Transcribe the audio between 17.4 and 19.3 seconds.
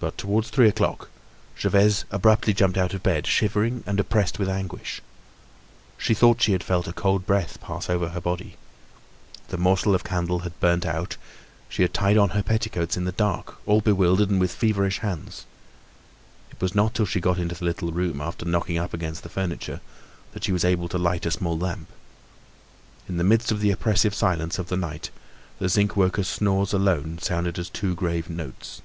the little room, after knocking up against the